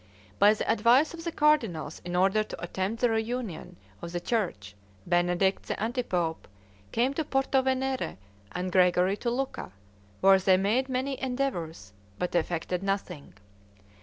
By 0.39 0.55
the 0.55 0.67
advice 0.67 1.13
of 1.13 1.25
the 1.25 1.31
cardinals, 1.31 2.01
in 2.03 2.15
order 2.15 2.43
to 2.43 2.59
attempt 2.63 3.01
the 3.01 3.11
reunion 3.11 3.75
of 4.01 4.13
the 4.13 4.19
church, 4.19 4.75
Benedict, 5.05 5.67
the 5.67 5.79
anti 5.79 6.01
pope, 6.01 6.47
came 6.91 7.13
to 7.13 7.23
Porto 7.23 7.61
Venere, 7.61 8.17
and 8.51 8.71
Gregory 8.71 9.15
to 9.17 9.29
Lucca, 9.29 9.71
where 10.21 10.39
they 10.39 10.57
made 10.57 10.89
many 10.89 11.21
endeavors, 11.21 11.93
but 12.17 12.33
effected 12.33 12.81
nothing. 12.81 13.35